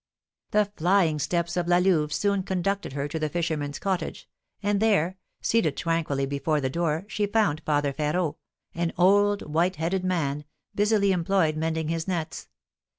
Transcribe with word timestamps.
The 0.49 0.65
flying 0.77 1.19
steps 1.19 1.55
of 1.55 1.67
La 1.67 1.77
Louve 1.77 2.11
soon 2.11 2.41
conducted 2.41 2.93
her 2.93 3.07
to 3.07 3.19
the 3.19 3.29
fisherman's 3.29 3.77
cottage, 3.77 4.27
and 4.63 4.79
there, 4.79 5.19
seated 5.41 5.77
tranquilly 5.77 6.25
before 6.25 6.59
the 6.59 6.71
door, 6.71 7.05
she 7.07 7.27
found 7.27 7.61
Father 7.67 7.93
Férot, 7.93 8.35
an 8.73 8.93
old, 8.97 9.43
white 9.43 9.75
headed 9.75 10.03
man, 10.03 10.45
busily 10.73 11.11
employed 11.11 11.55
mending 11.55 11.89
his 11.89 12.07
nets. 12.07 12.47